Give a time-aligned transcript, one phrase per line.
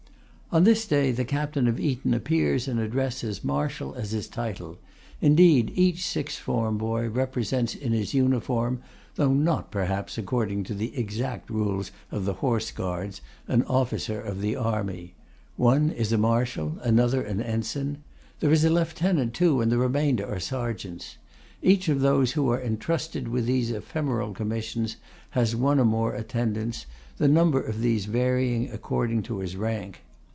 [0.53, 4.27] On this day the Captain of Eton appears in a dress as martial as his
[4.27, 4.77] title:
[5.21, 8.81] indeed, each sixth form boy represents in his uniform,
[9.15, 14.41] though not perhaps according to the exact rules of the Horse Guards, an officer of
[14.41, 15.13] the army.
[15.55, 18.03] One is a marshal, another an ensign.
[18.41, 21.15] There is a lieutenant, too; and the remainder are sergeants.
[21.61, 24.97] Each of those who are intrusted with these ephemeral commissions
[25.29, 30.01] has one or more attendants, the number of these varying according to his rank.